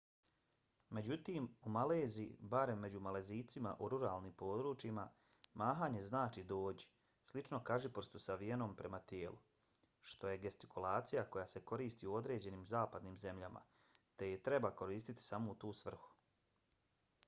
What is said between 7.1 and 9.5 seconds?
slično kažiprstu savijenom prema tijelu